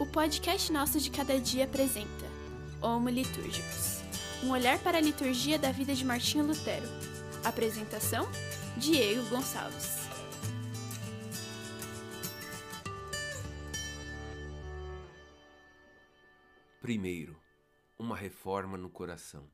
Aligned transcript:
O 0.00 0.06
podcast 0.06 0.72
Nosso 0.72 0.98
de 0.98 1.10
Cada 1.10 1.38
Dia 1.38 1.64
apresenta 1.64 2.24
Homo 2.80 3.10
Litúrgicos 3.10 4.00
um 4.42 4.50
olhar 4.50 4.82
para 4.82 4.96
a 4.96 5.00
liturgia 5.00 5.58
da 5.58 5.70
vida 5.70 5.94
de 5.94 6.02
Martinho 6.06 6.46
Lutero. 6.46 6.86
Apresentação: 7.44 8.26
Diego 8.78 9.28
Gonçalves. 9.28 10.08
Primeiro, 16.80 17.38
uma 17.98 18.16
reforma 18.16 18.78
no 18.78 18.88
coração. 18.88 19.50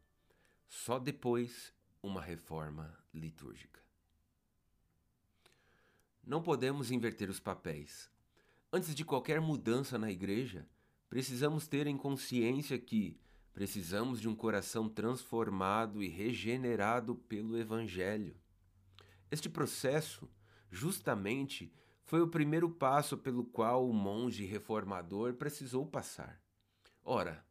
Só 0.69 1.01
depois, 1.01 1.75
uma 2.01 2.23
reforma 2.23 2.97
litúrgica. 3.13 3.81
Não 6.25 6.41
podemos 6.41 6.93
inverter 6.93 7.29
os 7.29 7.41
papéis. 7.41 8.09
Antes 8.77 8.95
de 8.95 9.06
qualquer 9.06 9.40
mudança 9.40 9.98
na 9.98 10.11
igreja, 10.11 10.68
precisamos 11.08 11.67
ter 11.67 11.86
em 11.86 11.96
consciência 11.96 12.79
que 12.79 13.18
precisamos 13.54 14.21
de 14.21 14.29
um 14.29 14.36
coração 14.36 14.86
transformado 14.86 16.03
e 16.03 16.08
regenerado 16.08 17.14
pelo 17.14 17.57
Evangelho. 17.57 18.36
Este 19.31 19.48
processo, 19.48 20.29
justamente, 20.70 21.72
foi 22.04 22.20
o 22.20 22.29
primeiro 22.29 22.68
passo 22.68 23.17
pelo 23.17 23.46
qual 23.46 23.89
o 23.89 23.94
monge 23.94 24.44
reformador 24.44 25.32
precisou 25.32 25.86
passar. 25.86 26.39
Ora, 27.03 27.43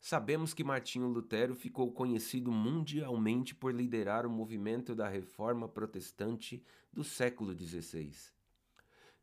sabemos 0.00 0.52
que 0.52 0.64
Martinho 0.64 1.06
Lutero 1.06 1.54
ficou 1.54 1.92
conhecido 1.92 2.50
mundialmente 2.50 3.54
por 3.54 3.72
liderar 3.72 4.26
o 4.26 4.30
movimento 4.30 4.92
da 4.92 5.08
reforma 5.08 5.68
protestante 5.68 6.60
do 6.92 7.04
século 7.04 7.56
XVI. 7.56 8.33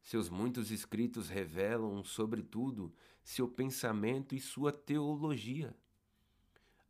Seus 0.01 0.29
muitos 0.29 0.71
escritos 0.71 1.29
revelam, 1.29 2.03
sobretudo, 2.03 2.93
seu 3.23 3.47
pensamento 3.47 4.35
e 4.35 4.39
sua 4.39 4.71
teologia. 4.71 5.75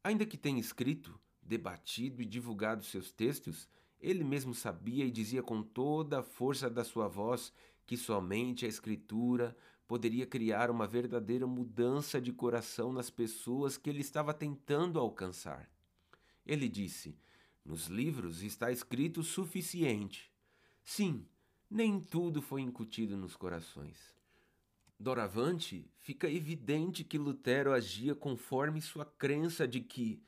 Ainda 0.04 0.26
que 0.26 0.38
tenha 0.38 0.60
escrito, 0.60 1.20
debatido 1.42 2.22
e 2.22 2.26
divulgado 2.26 2.84
seus 2.84 3.12
textos, 3.12 3.68
ele 4.00 4.24
mesmo 4.24 4.54
sabia 4.54 5.06
e 5.06 5.12
dizia 5.12 5.44
com 5.44 5.62
toda 5.62 6.20
a 6.20 6.24
força 6.24 6.70
da 6.70 6.84
sua 6.84 7.08
voz 7.08 7.54
que 7.86 7.96
somente 7.96 8.66
a 8.66 8.70
Escritura 8.70 9.56
poderia 9.88 10.26
criar 10.26 10.72
uma 10.72 10.88
verdadeira 10.88 11.46
mudança 11.46 12.22
de 12.22 12.32
coração 12.32 12.94
nas 12.94 13.10
pessoas 13.10 13.78
que 13.78 13.90
ele 13.90 14.00
estava 14.00 14.34
tentando 14.34 14.98
alcançar. 14.98 15.70
Ele 16.46 16.70
disse: 16.70 17.18
Nos 17.64 17.88
livros 17.88 18.42
está 18.42 18.72
escrito 18.72 19.20
o 19.20 19.24
suficiente. 19.24 20.32
Sim, 20.84 21.28
nem 21.72 22.02
tudo 22.02 22.42
foi 22.42 22.60
incutido 22.60 23.16
nos 23.16 23.38
corações. 23.38 24.14
Doravante, 25.00 25.90
fica 26.00 26.30
evidente 26.30 27.02
que 27.02 27.18
Lutero 27.18 27.72
agia 27.72 28.14
conforme 28.14 28.82
sua 28.82 29.06
crença 29.06 29.66
de 29.66 29.80
que, 29.80 30.22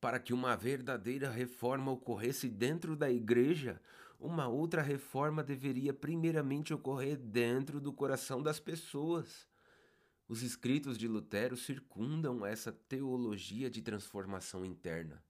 para 0.00 0.18
que 0.18 0.34
uma 0.34 0.56
verdadeira 0.56 1.30
reforma 1.30 1.92
ocorresse 1.92 2.48
dentro 2.48 2.96
da 2.96 3.08
igreja, 3.08 3.80
uma 4.18 4.48
outra 4.48 4.82
reforma 4.82 5.44
deveria 5.44 5.94
primeiramente 5.94 6.74
ocorrer 6.74 7.16
dentro 7.16 7.80
do 7.80 7.92
coração 7.92 8.42
das 8.42 8.58
pessoas. 8.58 9.46
Os 10.26 10.42
escritos 10.42 10.98
de 10.98 11.06
Lutero 11.06 11.56
circundam 11.56 12.44
essa 12.44 12.72
teologia 12.72 13.70
de 13.70 13.80
transformação 13.80 14.64
interna, 14.64 15.22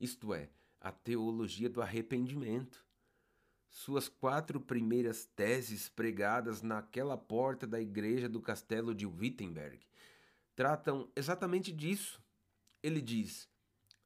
isto 0.00 0.32
é, 0.32 0.48
a 0.80 0.90
teologia 0.90 1.68
do 1.68 1.82
arrependimento. 1.82 2.91
Suas 3.72 4.06
quatro 4.06 4.60
primeiras 4.60 5.24
teses 5.24 5.88
pregadas 5.88 6.60
naquela 6.60 7.16
porta 7.16 7.66
da 7.66 7.80
igreja 7.80 8.28
do 8.28 8.38
castelo 8.38 8.94
de 8.94 9.06
Wittenberg 9.06 9.80
tratam 10.54 11.10
exatamente 11.16 11.72
disso. 11.72 12.22
Ele 12.82 13.00
diz: 13.00 13.48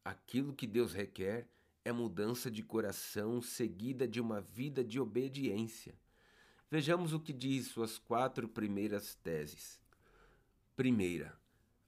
aquilo 0.04 0.54
que 0.54 0.68
Deus 0.68 0.92
requer 0.92 1.48
é 1.84 1.90
mudança 1.90 2.48
de 2.48 2.62
coração 2.62 3.42
seguida 3.42 4.06
de 4.06 4.20
uma 4.20 4.40
vida 4.40 4.84
de 4.84 5.00
obediência. 5.00 5.94
Vejamos 6.70 7.12
o 7.12 7.18
que 7.18 7.32
diz 7.32 7.66
suas 7.66 7.98
quatro 7.98 8.48
primeiras 8.48 9.16
teses. 9.16 9.80
Primeira, 10.76 11.36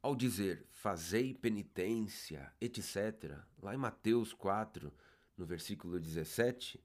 ao 0.02 0.16
dizer 0.16 0.66
fazei 0.68 1.32
penitência, 1.32 2.52
etc., 2.60 3.38
lá 3.62 3.72
em 3.72 3.78
Mateus 3.78 4.32
4, 4.34 4.92
no 5.36 5.46
versículo 5.46 6.00
17, 6.00 6.80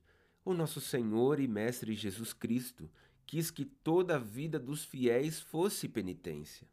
o 0.45 0.53
nosso 0.53 0.81
Senhor 0.81 1.39
e 1.39 1.47
Mestre 1.47 1.93
Jesus 1.93 2.33
Cristo 2.33 2.89
quis 3.25 3.49
que 3.49 3.65
toda 3.65 4.15
a 4.15 4.19
vida 4.19 4.59
dos 4.59 4.83
fiéis 4.83 5.39
fosse 5.39 5.87
penitência. 5.87 6.67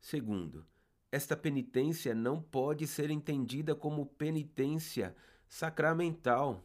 Segundo, 0.00 0.66
esta 1.12 1.36
penitência 1.36 2.14
não 2.14 2.40
pode 2.40 2.86
ser 2.86 3.10
entendida 3.10 3.74
como 3.74 4.06
penitência 4.06 5.14
sacramental, 5.48 6.64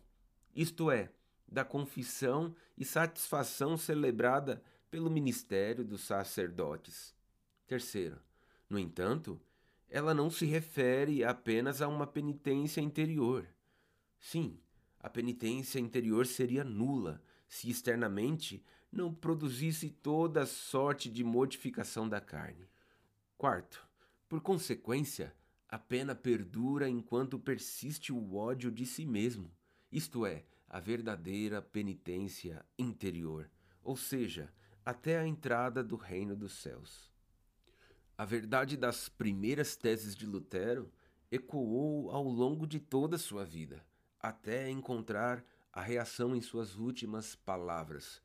isto 0.56 0.92
é, 0.92 1.12
da 1.48 1.64
confissão 1.64 2.56
e 2.78 2.84
satisfação 2.84 3.78
celebrada 3.78 4.62
pelo 4.90 5.10
ministério 5.10 5.84
dos 5.84 6.02
sacerdotes. 6.02 7.14
Terceiro, 7.68 8.20
no 8.70 8.80
entanto, 8.80 9.40
ela 9.90 10.14
não 10.14 10.30
se 10.30 10.46
refere 10.46 11.24
apenas 11.24 11.82
a 11.82 11.88
uma 11.88 12.08
penitência 12.08 12.82
interior. 12.82 13.48
Sim, 14.20 14.60
a 15.06 15.10
penitência 15.10 15.80
interior 15.80 16.26
seria 16.26 16.64
nula 16.64 17.22
se 17.48 17.70
externamente 17.70 18.66
não 18.92 19.14
produzisse 19.14 19.88
toda 19.88 20.48
sorte 20.48 21.12
de 21.12 21.24
mortificação 21.24 22.10
da 22.10 22.20
carne. 22.20 22.68
Quarto, 23.38 23.88
por 24.28 24.42
consequência, 24.42 25.32
a 25.70 25.78
pena 25.78 26.16
perdura 26.16 26.90
enquanto 26.90 27.38
persiste 27.38 28.12
o 28.12 28.34
ódio 28.34 28.72
de 28.72 28.84
si 28.84 29.06
mesmo, 29.06 29.52
isto 29.92 30.26
é, 30.26 30.44
a 30.68 30.80
verdadeira 30.80 31.62
penitência 31.62 32.66
interior, 32.76 33.48
ou 33.84 33.96
seja, 33.96 34.52
até 34.84 35.20
a 35.20 35.28
entrada 35.28 35.84
do 35.84 35.96
reino 35.96 36.36
dos 36.36 36.54
céus. 36.54 37.12
A 38.18 38.26
verdade 38.26 38.76
das 38.76 39.08
primeiras 39.08 39.76
teses 39.76 40.16
de 40.16 40.26
Lutero 40.26 40.92
ecoou 41.32 42.10
ao 42.10 42.24
longo 42.24 42.66
de 42.66 42.80
toda 42.80 43.18
a 43.18 43.20
sua 43.20 43.46
vida, 43.46 43.86
até 44.28 44.70
encontrar 44.70 45.44
a 45.72 45.82
reação 45.82 46.36
em 46.36 46.42
suas 46.42 46.76
últimas 46.76 47.36
palavras. 47.36 48.22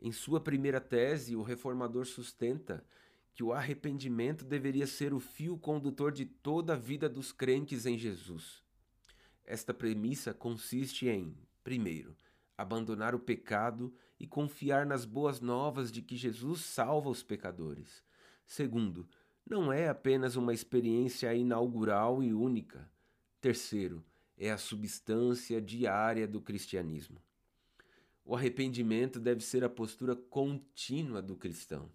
Em 0.00 0.12
sua 0.12 0.40
primeira 0.40 0.80
tese, 0.80 1.36
o 1.36 1.42
reformador 1.42 2.06
sustenta 2.06 2.84
que 3.34 3.42
o 3.44 3.52
arrependimento 3.52 4.44
deveria 4.44 4.86
ser 4.86 5.14
o 5.14 5.20
fio 5.20 5.56
condutor 5.56 6.10
de 6.10 6.24
toda 6.24 6.72
a 6.72 6.76
vida 6.76 7.08
dos 7.08 7.30
crentes 7.30 7.86
em 7.86 7.96
Jesus. 7.96 8.62
Esta 9.44 9.72
premissa 9.72 10.34
consiste 10.34 11.08
em, 11.08 11.36
primeiro, 11.62 12.16
abandonar 12.56 13.14
o 13.14 13.18
pecado 13.20 13.94
e 14.18 14.26
confiar 14.26 14.84
nas 14.84 15.04
boas 15.04 15.40
novas 15.40 15.92
de 15.92 16.02
que 16.02 16.16
Jesus 16.16 16.62
salva 16.62 17.08
os 17.08 17.22
pecadores. 17.22 18.02
Segundo, 18.44 19.08
não 19.48 19.72
é 19.72 19.88
apenas 19.88 20.36
uma 20.36 20.52
experiência 20.52 21.32
inaugural 21.32 22.22
e 22.22 22.34
única. 22.34 22.90
Terceiro, 23.40 24.04
é 24.38 24.50
a 24.50 24.56
substância 24.56 25.60
diária 25.60 26.26
do 26.26 26.40
cristianismo. 26.40 27.20
O 28.24 28.36
arrependimento 28.36 29.18
deve 29.18 29.42
ser 29.42 29.64
a 29.64 29.68
postura 29.68 30.14
contínua 30.14 31.20
do 31.20 31.34
cristão. 31.34 31.90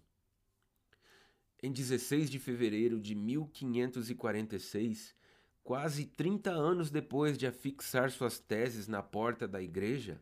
Em 1.62 1.72
16 1.72 2.28
de 2.28 2.38
fevereiro 2.38 3.00
de 3.00 3.14
1546, 3.14 5.14
quase 5.62 6.04
30 6.04 6.50
anos 6.50 6.90
depois 6.90 7.38
de 7.38 7.46
afixar 7.46 8.10
suas 8.10 8.38
teses 8.38 8.86
na 8.86 9.02
porta 9.02 9.48
da 9.48 9.62
igreja, 9.62 10.20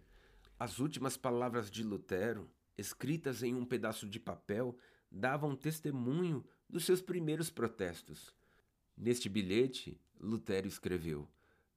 as 0.58 0.78
últimas 0.78 1.16
palavras 1.16 1.68
de 1.68 1.82
Lutero, 1.82 2.48
escritas 2.78 3.42
em 3.42 3.54
um 3.54 3.64
pedaço 3.64 4.08
de 4.08 4.20
papel, 4.20 4.78
davam 5.10 5.56
testemunho 5.56 6.44
dos 6.70 6.84
seus 6.84 7.02
primeiros 7.02 7.50
protestos. 7.50 8.32
Neste 8.96 9.28
bilhete, 9.28 10.00
Lutero 10.20 10.68
escreveu: 10.68 11.28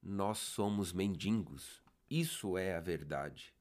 Nós 0.08 0.38
somos 0.38 0.92
mendigos. 0.92 1.82
Isso 2.08 2.56
é 2.56 2.76
a 2.76 2.80
verdade. 2.80 3.52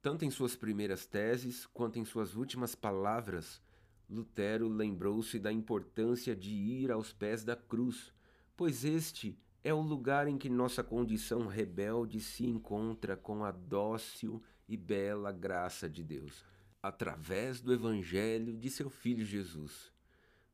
Tanto 0.00 0.24
em 0.24 0.30
suas 0.30 0.56
primeiras 0.56 1.04
teses 1.04 1.66
quanto 1.66 1.98
em 1.98 2.04
suas 2.06 2.34
últimas 2.34 2.74
palavras, 2.74 3.60
Lutero 4.08 4.66
lembrou-se 4.68 5.38
da 5.38 5.52
importância 5.52 6.34
de 6.34 6.54
ir 6.54 6.90
aos 6.90 7.12
pés 7.12 7.44
da 7.44 7.54
cruz, 7.54 8.10
pois 8.56 8.86
este 8.86 9.38
é 9.62 9.74
o 9.74 9.82
lugar 9.82 10.26
em 10.28 10.38
que 10.38 10.48
nossa 10.48 10.82
condição 10.82 11.46
rebelde 11.46 12.20
se 12.20 12.46
encontra 12.46 13.14
com 13.14 13.44
a 13.44 13.50
dócil 13.50 14.42
e 14.66 14.78
bela 14.78 15.30
graça 15.30 15.90
de 15.90 16.02
Deus, 16.02 16.42
através 16.82 17.60
do 17.60 17.70
Evangelho 17.70 18.56
de 18.56 18.70
seu 18.70 18.88
Filho 18.88 19.26
Jesus. 19.26 19.92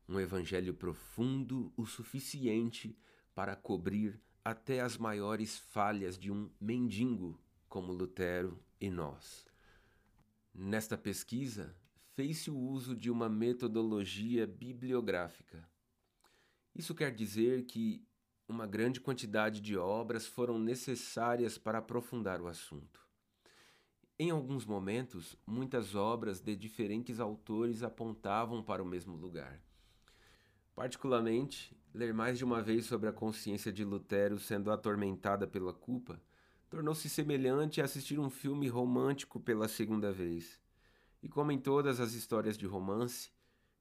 Um 0.08 0.18
Evangelho 0.18 0.74
profundo 0.74 1.72
o 1.76 1.86
suficiente 1.86 2.98
para 3.36 3.54
cobrir 3.54 4.20
até 4.44 4.80
as 4.80 4.96
maiores 4.96 5.58
falhas 5.58 6.18
de 6.18 6.30
um 6.30 6.50
mendigo 6.60 7.38
como 7.68 7.92
Lutero 7.92 8.58
e 8.80 8.90
nós. 8.90 9.46
Nesta 10.54 10.96
pesquisa, 10.96 11.76
fez-se 12.14 12.50
o 12.50 12.58
uso 12.58 12.96
de 12.96 13.10
uma 13.10 13.28
metodologia 13.28 14.46
bibliográfica. 14.46 15.68
Isso 16.74 16.94
quer 16.94 17.14
dizer 17.14 17.64
que 17.64 18.04
uma 18.48 18.66
grande 18.66 19.00
quantidade 19.00 19.60
de 19.60 19.76
obras 19.76 20.26
foram 20.26 20.58
necessárias 20.58 21.56
para 21.56 21.78
aprofundar 21.78 22.40
o 22.40 22.48
assunto. 22.48 23.00
Em 24.18 24.30
alguns 24.30 24.66
momentos, 24.66 25.36
muitas 25.46 25.94
obras 25.94 26.40
de 26.40 26.54
diferentes 26.56 27.20
autores 27.20 27.82
apontavam 27.82 28.62
para 28.62 28.82
o 28.82 28.86
mesmo 28.86 29.16
lugar. 29.16 29.62
Particularmente, 30.74 31.76
ler 31.92 32.14
mais 32.14 32.38
de 32.38 32.44
uma 32.44 32.62
vez 32.62 32.86
sobre 32.86 33.08
a 33.08 33.12
consciência 33.12 33.72
de 33.72 33.84
Lutero 33.84 34.38
sendo 34.38 34.70
atormentada 34.70 35.46
pela 35.46 35.72
culpa 35.72 36.20
tornou-se 36.70 37.08
semelhante 37.08 37.80
a 37.80 37.84
assistir 37.84 38.20
um 38.20 38.30
filme 38.30 38.68
romântico 38.68 39.40
pela 39.40 39.66
segunda 39.66 40.12
vez. 40.12 40.60
E 41.20 41.28
como 41.28 41.50
em 41.50 41.58
todas 41.58 41.98
as 41.98 42.12
histórias 42.14 42.56
de 42.56 42.64
romance, 42.64 43.32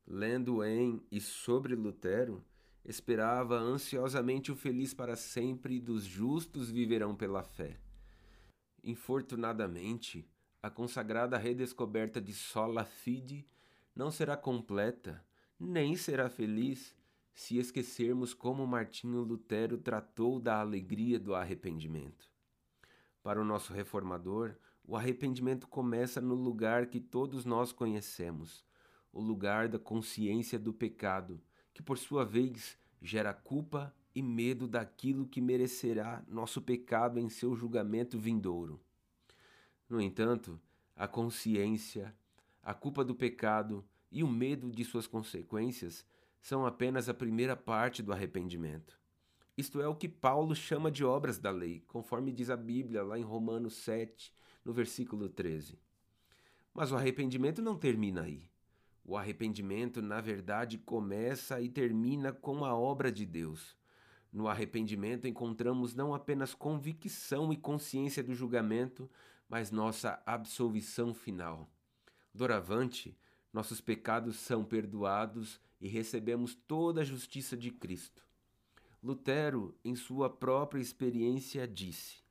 lendo 0.06 0.64
em 0.64 1.02
e 1.12 1.22
sobre 1.22 1.76
Lutero, 1.76 2.44
esperava 2.84 3.56
ansiosamente 3.56 4.52
o 4.52 4.56
feliz 4.56 4.94
para 4.94 5.16
sempre 5.16 5.80
dos 5.80 6.04
justos 6.04 6.72
viverão 6.72 7.16
pela 7.16 7.44
fé. 7.44 7.80
Infortunadamente, 8.84 10.28
a 10.62 10.70
consagrada 10.70 11.38
redescoberta 11.38 12.20
de 12.20 12.34
sola 12.34 12.84
fide 12.84 13.48
não 13.96 14.10
será 14.10 14.36
completa, 14.36 15.24
nem 15.60 15.96
será 15.96 16.30
feliz, 16.30 16.96
se 17.34 17.58
esquecermos 17.58 18.34
como 18.34 18.66
Martinho 18.66 19.22
Lutero 19.22 19.78
tratou 19.78 20.40
da 20.40 20.60
alegria 20.60 21.20
do 21.20 21.36
arrependimento. 21.36 22.30
Para 23.22 23.42
o 23.42 23.46
nosso 23.46 23.74
reformador, 23.74 24.56
o 24.86 24.96
arrependimento 24.96 25.68
começa 25.68 26.22
no 26.22 26.34
lugar 26.34 26.88
que 26.88 27.00
todos 27.00 27.46
nós 27.46 27.72
conhecemos, 27.72 28.64
o 29.12 29.22
lugar 29.22 29.68
da 29.68 29.78
consciência 29.78 30.58
do 30.58 30.74
pecado, 30.74 31.42
que 31.74 31.84
por 31.84 31.98
sua 31.98 32.24
vez 32.24 32.78
gera 33.02 33.34
culpa 33.34 33.94
e 34.16 34.22
medo 34.22 34.68
daquilo 34.68 35.28
que 35.28 35.42
merecerá 35.42 36.24
nosso 36.28 36.62
pecado 36.62 37.20
em 37.20 37.30
seu 37.30 37.56
julgamento 37.56 38.18
vindouro. 38.18 38.80
No 39.88 40.02
entanto, 40.02 40.60
a 40.96 41.08
consciência, 41.08 42.16
a 42.62 42.74
culpa 42.74 43.04
do 43.04 43.16
pecado 43.16 43.86
e 44.12 44.24
o 44.24 44.28
medo 44.28 44.72
de 44.72 44.84
suas 44.84 45.08
consequências 45.08 46.06
são 46.42 46.66
apenas 46.66 47.10
a 47.10 47.14
primeira 47.14 47.56
parte 47.56 48.02
do 48.02 48.12
arrependimento. 48.12 49.00
Isto 49.58 49.82
é 49.82 49.88
o 49.88 49.96
que 49.96 50.08
Paulo 50.08 50.56
chama 50.56 50.90
de 50.90 51.04
obras 51.04 51.38
da 51.38 51.52
lei, 51.52 51.84
conforme 51.88 52.32
diz 52.32 52.50
a 52.50 52.56
Bíblia 52.56 53.04
lá 53.04 53.20
em 53.20 53.24
Romanos 53.24 53.74
7, 53.76 54.34
no 54.64 54.72
versículo 54.72 55.28
13. 55.28 55.78
Mas 56.74 56.92
o 56.92 56.96
arrependimento 56.96 57.62
não 57.62 57.78
termina 57.78 58.22
aí. 58.22 58.50
O 59.04 59.18
arrependimento, 59.18 60.02
na 60.02 60.22
verdade, 60.22 60.78
começa 60.78 61.60
e 61.60 61.68
termina 61.68 62.32
com 62.32 62.64
a 62.64 62.74
obra 62.74 63.12
de 63.12 63.26
Deus. 63.26 63.76
No 64.32 64.48
arrependimento 64.48 65.28
encontramos 65.28 65.96
não 65.96 66.14
apenas 66.14 66.54
convicção 66.54 67.52
e 67.52 67.58
consciência 67.58 68.24
do 68.24 68.36
julgamento, 68.36 69.10
mas 69.50 69.72
nossa 69.72 70.22
absolvição 70.26 71.14
final. 71.14 71.70
Doravante, 72.34 73.18
nossos 73.52 73.82
pecados 73.82 74.38
são 74.38 74.64
perdoados 74.64 75.60
e 75.82 75.88
recebemos 75.88 76.54
toda 76.56 77.02
a 77.02 77.06
justiça 77.06 77.58
de 77.58 77.72
Cristo. 77.72 78.28
Lutero, 79.02 79.78
em 79.84 79.96
sua 79.96 80.30
própria 80.30 80.82
experiência, 80.82 81.68
disse: 81.68 82.22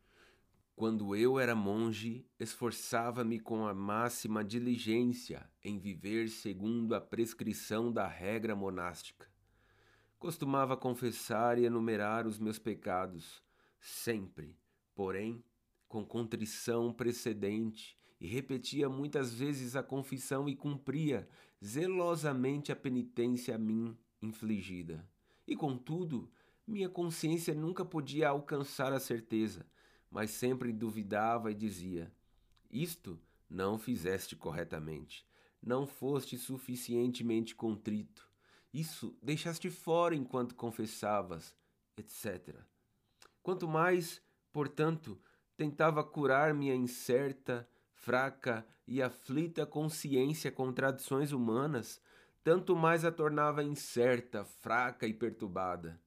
Quando 0.76 1.16
eu 1.16 1.38
era 1.38 1.54
monge, 1.54 2.26
esforçava-me 2.38 3.40
com 3.40 3.66
a 3.66 3.74
máxima 3.74 4.44
diligência 4.44 5.50
em 5.64 5.78
viver 5.78 6.28
segundo 6.28 6.94
a 6.94 7.00
prescrição 7.00 7.90
da 7.90 8.06
regra 8.06 8.54
monástica. 8.54 9.26
Costumava 10.18 10.76
confessar 10.76 11.58
e 11.58 11.64
enumerar 11.64 12.26
os 12.26 12.38
meus 12.38 12.58
pecados, 12.58 13.42
sempre, 13.80 14.56
porém, 14.94 15.42
com 15.88 16.04
contrição 16.04 16.92
precedente, 16.92 17.97
e 18.20 18.26
repetia 18.26 18.88
muitas 18.88 19.32
vezes 19.32 19.76
a 19.76 19.82
confissão 19.82 20.48
e 20.48 20.56
cumpria 20.56 21.28
zelosamente 21.64 22.72
a 22.72 22.76
penitência 22.76 23.54
a 23.54 23.58
mim 23.58 23.96
infligida. 24.20 25.08
E 25.46 25.56
contudo, 25.56 26.30
minha 26.66 26.88
consciência 26.88 27.54
nunca 27.54 27.84
podia 27.84 28.28
alcançar 28.28 28.92
a 28.92 29.00
certeza, 29.00 29.66
mas 30.10 30.30
sempre 30.30 30.72
duvidava 30.72 31.50
e 31.50 31.54
dizia: 31.54 32.12
Isto 32.70 33.18
não 33.48 33.78
fizeste 33.78 34.36
corretamente, 34.36 35.26
não 35.62 35.86
foste 35.86 36.36
suficientemente 36.36 37.54
contrito, 37.54 38.28
isso 38.72 39.16
deixaste 39.22 39.70
fora 39.70 40.14
enquanto 40.14 40.54
confessavas, 40.54 41.54
etc. 41.96 42.54
Quanto 43.42 43.66
mais, 43.66 44.20
portanto, 44.52 45.18
tentava 45.56 46.04
curar 46.04 46.52
minha 46.52 46.74
incerta, 46.74 47.68
fraca 48.00 48.66
e 48.86 49.02
aflita 49.02 49.64
consciência 49.64 50.50
com 50.50 50.72
tradições 50.72 51.32
humanas, 51.32 52.00
tanto 52.42 52.74
mais 52.74 53.04
a 53.04 53.12
tornava 53.12 53.62
incerta, 53.62 54.44
fraca 54.44 55.06
e 55.06 55.12
perturbada 55.12 56.00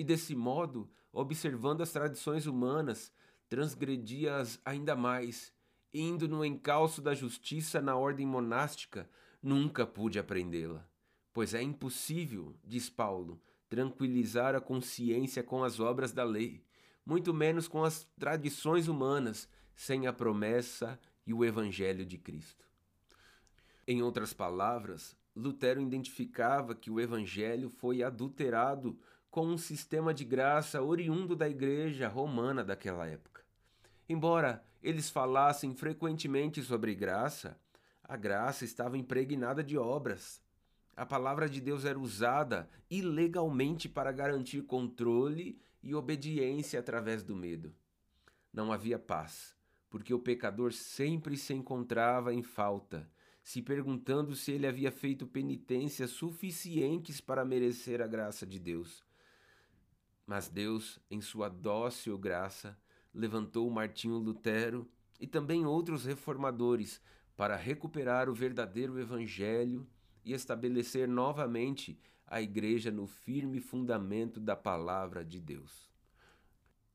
e 0.00 0.04
desse 0.04 0.34
modo, 0.34 0.90
observando 1.12 1.82
as 1.82 1.92
tradições 1.92 2.46
humanas, 2.46 3.12
transgredia-as 3.48 4.60
ainda 4.64 4.94
mais, 4.94 5.52
indo 5.92 6.28
no 6.28 6.44
encalço 6.44 7.02
da 7.02 7.14
justiça 7.14 7.80
na 7.80 7.96
ordem 7.96 8.26
monástica, 8.26 9.08
nunca 9.42 9.86
pude 9.86 10.18
aprendê-la. 10.18 10.88
Pois 11.32 11.54
é 11.54 11.62
impossível, 11.62 12.56
diz 12.64 12.88
Paulo, 12.88 13.40
tranquilizar 13.68 14.54
a 14.54 14.60
consciência 14.60 15.42
com 15.42 15.62
as 15.62 15.80
obras 15.80 16.12
da 16.12 16.24
lei, 16.24 16.64
muito 17.04 17.34
menos 17.34 17.66
com 17.68 17.84
as 17.84 18.06
tradições 18.18 18.88
humanas, 18.88 19.48
sem 19.74 20.06
a 20.06 20.12
promessa 20.12 20.98
e 21.30 21.32
o 21.32 21.44
evangelho 21.44 22.04
de 22.04 22.18
Cristo. 22.18 22.66
Em 23.86 24.02
outras 24.02 24.32
palavras, 24.32 25.16
Lutero 25.34 25.80
identificava 25.80 26.74
que 26.74 26.90
o 26.90 26.98
evangelho 26.98 27.70
foi 27.70 28.02
adulterado 28.02 28.98
com 29.30 29.46
um 29.46 29.56
sistema 29.56 30.12
de 30.12 30.24
graça 30.24 30.82
oriundo 30.82 31.36
da 31.36 31.48
igreja 31.48 32.08
romana 32.08 32.64
daquela 32.64 33.06
época. 33.06 33.44
Embora 34.08 34.64
eles 34.82 35.08
falassem 35.08 35.72
frequentemente 35.72 36.64
sobre 36.64 36.96
graça, 36.96 37.56
a 38.02 38.16
graça 38.16 38.64
estava 38.64 38.98
impregnada 38.98 39.62
de 39.62 39.78
obras. 39.78 40.42
A 40.96 41.06
palavra 41.06 41.48
de 41.48 41.60
Deus 41.60 41.84
era 41.84 41.98
usada 41.98 42.68
ilegalmente 42.90 43.88
para 43.88 44.10
garantir 44.10 44.62
controle 44.62 45.62
e 45.80 45.94
obediência 45.94 46.80
através 46.80 47.22
do 47.22 47.36
medo. 47.36 47.72
Não 48.52 48.72
havia 48.72 48.98
paz, 48.98 49.54
porque 49.90 50.14
o 50.14 50.20
pecador 50.20 50.72
sempre 50.72 51.36
se 51.36 51.52
encontrava 51.52 52.32
em 52.32 52.42
falta, 52.42 53.10
se 53.42 53.60
perguntando 53.60 54.34
se 54.36 54.52
ele 54.52 54.66
havia 54.66 54.92
feito 54.92 55.26
penitências 55.26 56.10
suficientes 56.10 57.20
para 57.20 57.44
merecer 57.44 58.00
a 58.00 58.06
graça 58.06 58.46
de 58.46 58.58
Deus. 58.58 59.04
Mas 60.24 60.48
Deus, 60.48 61.00
em 61.10 61.20
sua 61.20 61.48
dócil 61.48 62.16
graça, 62.16 62.78
levantou 63.12 63.68
Martinho 63.68 64.16
Lutero 64.16 64.88
e 65.18 65.26
também 65.26 65.66
outros 65.66 66.04
reformadores 66.04 67.02
para 67.36 67.56
recuperar 67.56 68.28
o 68.28 68.34
verdadeiro 68.34 68.98
evangelho 68.98 69.84
e 70.24 70.32
estabelecer 70.32 71.08
novamente 71.08 71.98
a 72.26 72.40
igreja 72.40 72.92
no 72.92 73.08
firme 73.08 73.60
fundamento 73.60 74.38
da 74.38 74.54
palavra 74.54 75.24
de 75.24 75.40
Deus. 75.40 75.90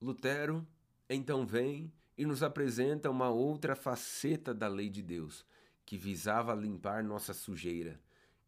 Lutero 0.02 0.66
então 1.10 1.46
vem 1.46 1.92
e 2.18 2.26
nos 2.26 2.42
apresenta 2.44 3.10
uma 3.10 3.30
outra 3.30 3.76
faceta 3.76 4.54
da 4.54 4.68
lei 4.68 4.90
de 4.90 5.02
Deus, 5.02 5.46
que 5.86 5.98
visava 5.98 6.54
limpar 6.54 7.04
nossa 7.04 7.34
sujeira, 7.34 8.00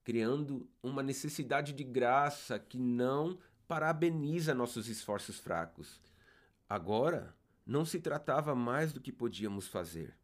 criando 0.03 0.69
uma 0.81 1.03
necessidade 1.03 1.74
de 1.74 1.83
graça 1.83 2.57
que 2.57 2.77
não 2.79 3.38
parabeniza 3.67 4.55
nossos 4.55 4.88
esforços 4.88 5.38
fracos. 5.38 6.01
Agora, 6.69 7.36
não 7.65 7.83
se 7.83 8.00
tratava 8.00 8.55
mais 8.55 8.93
do 8.93 9.01
que 9.01 9.12
podíamos 9.12 9.67
fazer, 9.67 10.17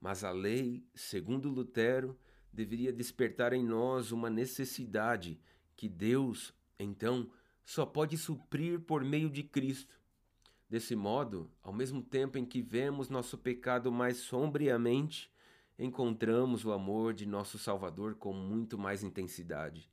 mas 0.00 0.24
a 0.24 0.30
lei, 0.30 0.84
segundo 0.94 1.48
Lutero, 1.48 2.18
deveria 2.52 2.92
despertar 2.92 3.52
em 3.52 3.64
nós 3.64 4.10
uma 4.10 4.28
necessidade 4.28 5.40
que 5.76 5.88
Deus, 5.88 6.52
então, 6.78 7.30
só 7.64 7.86
pode 7.86 8.18
suprir 8.18 8.80
por 8.80 9.04
meio 9.04 9.30
de 9.30 9.42
Cristo. 9.44 9.94
Desse 10.70 10.94
modo, 10.94 11.50
ao 11.64 11.72
mesmo 11.72 12.00
tempo 12.00 12.38
em 12.38 12.46
que 12.46 12.62
vemos 12.62 13.08
nosso 13.08 13.36
pecado 13.36 13.90
mais 13.90 14.18
sombriamente, 14.18 15.28
encontramos 15.76 16.64
o 16.64 16.70
amor 16.70 17.12
de 17.12 17.26
nosso 17.26 17.58
Salvador 17.58 18.14
com 18.14 18.32
muito 18.32 18.78
mais 18.78 19.02
intensidade. 19.02 19.90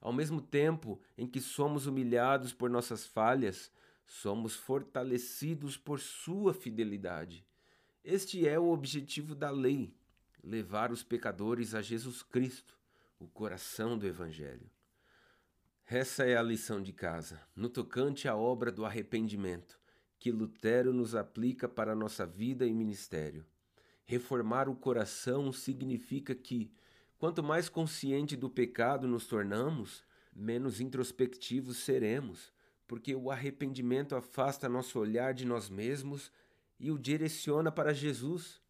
Ao 0.00 0.12
mesmo 0.12 0.40
tempo 0.40 1.00
em 1.16 1.24
que 1.24 1.40
somos 1.40 1.86
humilhados 1.86 2.52
por 2.52 2.68
nossas 2.68 3.06
falhas, 3.06 3.70
somos 4.04 4.56
fortalecidos 4.56 5.76
por 5.76 6.00
sua 6.00 6.52
fidelidade. 6.52 7.46
Este 8.02 8.48
é 8.48 8.58
o 8.58 8.72
objetivo 8.72 9.36
da 9.36 9.50
lei: 9.50 9.94
levar 10.42 10.90
os 10.90 11.04
pecadores 11.04 11.76
a 11.76 11.80
Jesus 11.80 12.24
Cristo, 12.24 12.76
o 13.20 13.28
coração 13.28 13.96
do 13.96 14.04
Evangelho. 14.04 14.68
Essa 15.86 16.24
é 16.24 16.36
a 16.36 16.42
lição 16.42 16.82
de 16.82 16.92
casa, 16.92 17.40
no 17.54 17.68
tocante 17.68 18.26
à 18.26 18.34
obra 18.34 18.72
do 18.72 18.84
arrependimento, 18.84 19.80
que 20.22 20.30
Lutero 20.30 20.92
nos 20.92 21.16
aplica 21.16 21.68
para 21.68 21.94
a 21.94 21.96
nossa 21.96 22.24
vida 22.24 22.64
e 22.64 22.72
ministério. 22.72 23.44
Reformar 24.04 24.68
o 24.68 24.76
coração 24.76 25.52
significa 25.52 26.32
que, 26.32 26.70
quanto 27.18 27.42
mais 27.42 27.68
consciente 27.68 28.36
do 28.36 28.48
pecado 28.48 29.08
nos 29.08 29.26
tornamos, 29.26 30.04
menos 30.32 30.80
introspectivos 30.80 31.78
seremos, 31.78 32.52
porque 32.86 33.16
o 33.16 33.32
arrependimento 33.32 34.14
afasta 34.14 34.68
nosso 34.68 34.96
olhar 35.00 35.34
de 35.34 35.44
nós 35.44 35.68
mesmos 35.68 36.30
e 36.78 36.92
o 36.92 36.98
direciona 37.00 37.72
para 37.72 37.92
Jesus. 37.92 38.62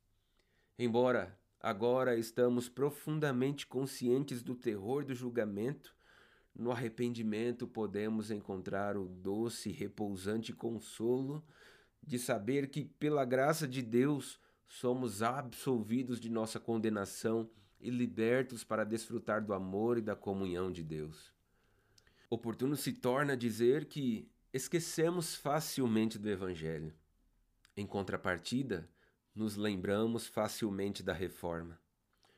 Embora 0.78 1.38
agora 1.61 2.16
estamos 2.16 2.66
profundamente 2.66 3.66
conscientes 3.66 4.42
do 4.42 4.54
terror 4.54 5.04
do 5.04 5.14
julgamento, 5.14 5.94
no 6.54 6.71
arrependimento 6.71 7.66
podemos 7.66 8.30
encontrar 8.30 8.97
o 8.97 9.06
doce 9.06 9.71
e 9.71 9.73
repousante 9.73 10.52
consolo 10.52 11.44
de 12.02 12.18
saber 12.18 12.68
que, 12.68 12.85
pela 12.85 13.25
graça 13.25 13.66
de 13.66 13.80
Deus, 13.80 14.38
somos 14.66 15.23
absolvidos 15.23 16.18
de 16.21 16.28
nossa 16.28 16.59
condenação 16.59 17.50
e 17.80 17.90
libertos 17.90 18.64
para 18.64 18.85
desfrutar 18.85 19.44
do 19.44 19.52
amor 19.52 19.99
e 19.99 20.02
da 20.02 20.14
comunhão 20.14 20.71
de 20.71 20.82
Deus. 20.82 21.32
Oportuno 22.30 22.76
se 22.76 22.92
torna 22.92 23.37
dizer 23.37 23.87
que 23.87 24.28
esquecemos 24.52 25.35
facilmente 25.35 26.18
do 26.18 26.28
Evangelho. 26.28 26.94
Em 27.76 27.87
contrapartida, 27.87 28.88
nos 29.35 29.56
lembramos 29.56 30.26
facilmente 30.26 31.02
da 31.02 31.12
reforma, 31.12 31.80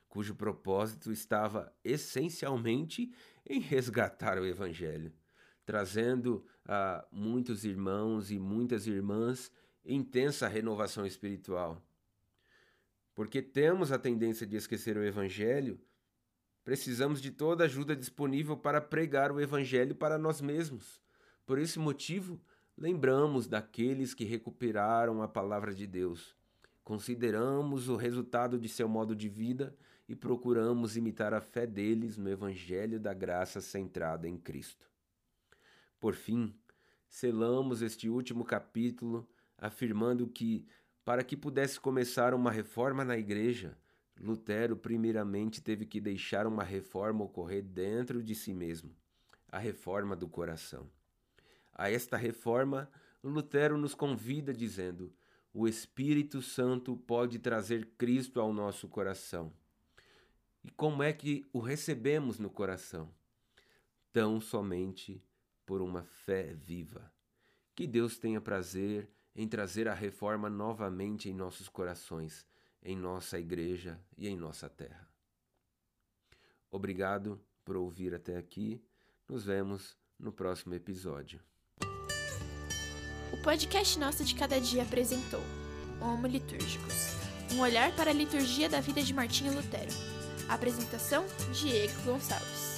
cujo 0.08 0.34
propósito 0.34 1.10
estava 1.10 1.72
essencialmente 1.82 3.12
em 3.46 3.60
resgatar 3.60 4.38
o 4.38 4.46
Evangelho, 4.46 5.12
trazendo 5.64 6.44
a 6.64 7.06
muitos 7.10 7.64
irmãos 7.64 8.30
e 8.30 8.38
muitas 8.38 8.86
irmãs 8.86 9.52
intensa 9.84 10.48
renovação 10.48 11.04
espiritual. 11.06 11.82
Porque 13.14 13.42
temos 13.42 13.92
a 13.92 13.98
tendência 13.98 14.46
de 14.46 14.56
esquecer 14.56 14.96
o 14.96 15.04
Evangelho, 15.04 15.78
precisamos 16.64 17.20
de 17.20 17.30
toda 17.30 17.64
ajuda 17.64 17.94
disponível 17.94 18.56
para 18.56 18.80
pregar 18.80 19.30
o 19.30 19.40
Evangelho 19.40 19.94
para 19.94 20.18
nós 20.18 20.40
mesmos. 20.40 21.00
Por 21.46 21.58
esse 21.58 21.78
motivo, 21.78 22.40
lembramos 22.76 23.46
daqueles 23.46 24.14
que 24.14 24.24
recuperaram 24.24 25.22
a 25.22 25.28
palavra 25.28 25.74
de 25.74 25.86
Deus. 25.86 26.34
Consideramos 26.82 27.88
o 27.88 27.96
resultado 27.96 28.58
de 28.58 28.68
seu 28.68 28.88
modo 28.88 29.14
de 29.14 29.28
vida 29.28 29.76
e 30.08 30.14
procuramos 30.14 30.96
imitar 30.96 31.32
a 31.32 31.40
fé 31.40 31.66
deles 31.66 32.16
no 32.16 32.28
Evangelho 32.28 33.00
da 33.00 33.14
graça 33.14 33.60
centrada 33.60 34.28
em 34.28 34.36
Cristo. 34.36 34.90
Por 35.98 36.14
fim, 36.14 36.54
selamos 37.08 37.80
este 37.80 38.08
último 38.08 38.44
capítulo 38.44 39.26
afirmando 39.56 40.26
que, 40.26 40.66
para 41.04 41.24
que 41.24 41.36
pudesse 41.36 41.80
começar 41.80 42.34
uma 42.34 42.50
reforma 42.50 43.04
na 43.04 43.16
Igreja, 43.16 43.78
Lutero 44.20 44.76
primeiramente 44.76 45.60
teve 45.60 45.86
que 45.86 46.00
deixar 46.00 46.46
uma 46.46 46.62
reforma 46.62 47.24
ocorrer 47.24 47.62
dentro 47.62 48.22
de 48.22 48.34
si 48.34 48.52
mesmo, 48.52 48.94
a 49.50 49.58
reforma 49.58 50.14
do 50.14 50.28
coração. 50.28 50.88
A 51.72 51.90
esta 51.90 52.16
reforma, 52.16 52.88
Lutero 53.22 53.76
nos 53.76 53.94
convida 53.94 54.52
dizendo: 54.52 55.12
o 55.52 55.66
Espírito 55.66 56.42
Santo 56.42 56.96
pode 56.96 57.38
trazer 57.38 57.86
Cristo 57.96 58.40
ao 58.40 58.52
nosso 58.52 58.88
coração. 58.88 59.52
E 60.64 60.70
como 60.70 61.02
é 61.02 61.12
que 61.12 61.46
o 61.52 61.60
recebemos 61.60 62.38
no 62.38 62.48
coração? 62.48 63.14
Tão 64.12 64.40
somente 64.40 65.22
por 65.66 65.82
uma 65.82 66.02
fé 66.02 66.54
viva. 66.54 67.12
Que 67.74 67.86
Deus 67.86 68.18
tenha 68.18 68.40
prazer 68.40 69.10
em 69.36 69.46
trazer 69.46 69.88
a 69.88 69.94
reforma 69.94 70.48
novamente 70.48 71.28
em 71.28 71.34
nossos 71.34 71.68
corações, 71.68 72.46
em 72.82 72.96
nossa 72.96 73.38
igreja 73.38 74.00
e 74.16 74.26
em 74.26 74.36
nossa 74.36 74.68
terra. 74.68 75.08
Obrigado 76.70 77.40
por 77.64 77.76
ouvir 77.76 78.14
até 78.14 78.36
aqui. 78.36 78.82
Nos 79.28 79.44
vemos 79.44 79.96
no 80.18 80.32
próximo 80.32 80.74
episódio. 80.74 81.40
O 83.32 83.42
podcast 83.42 83.98
Nossa 83.98 84.24
de 84.24 84.34
Cada 84.34 84.60
Dia 84.60 84.84
apresentou 84.84 85.42
Homo 86.00 86.26
Litúrgicos 86.26 87.24
um 87.52 87.60
olhar 87.60 87.94
para 87.94 88.10
a 88.10 88.14
liturgia 88.14 88.68
da 88.68 88.80
vida 88.80 89.02
de 89.02 89.12
Martinho 89.12 89.54
Lutero. 89.54 90.13
Apresentação: 90.48 91.24
Diego 91.52 91.94
Gonçalves. 92.04 92.73